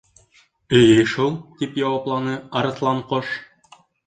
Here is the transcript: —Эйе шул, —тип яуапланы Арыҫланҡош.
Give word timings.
—Эйе 0.79 1.03
шул, 1.11 1.29
—тип 1.59 1.77
яуапланы 1.83 2.35
Арыҫланҡош. 2.63 3.37